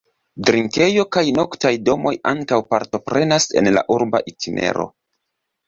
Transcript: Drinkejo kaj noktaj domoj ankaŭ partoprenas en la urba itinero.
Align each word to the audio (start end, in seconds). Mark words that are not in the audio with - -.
Drinkejo 0.47 1.05
kaj 1.15 1.23
noktaj 1.39 1.73
domoj 1.91 2.15
ankaŭ 2.33 2.59
partoprenas 2.73 3.49
en 3.63 3.73
la 3.79 3.87
urba 3.99 4.25
itinero. 4.35 4.91